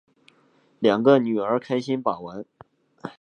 [0.79, 2.43] 两个女儿开心把玩